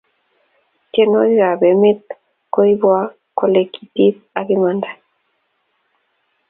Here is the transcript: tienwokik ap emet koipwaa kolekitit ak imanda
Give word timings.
tienwokik 0.91 1.43
ap 1.51 1.61
emet 1.71 2.01
koipwaa 2.53 3.03
kolekitit 3.37 4.15
ak 4.39 4.47
imanda 4.55 4.89